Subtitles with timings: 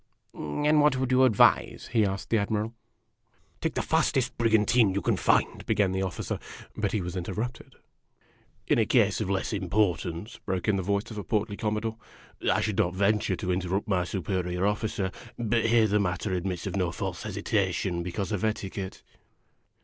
[0.33, 2.73] "And what would you advise?" he asked the Admiral."
[3.61, 6.39] Take the fastest brigantine you can find" began the officer;
[6.75, 7.75] but he was interrupted.
[8.65, 11.97] "In a case of less importance," broke in the voice of a portly Commodore,"
[12.51, 15.11] I should not venture to interrupt my superior officer.
[15.37, 19.03] But here the matter admits of no false hesitation because of etiquette."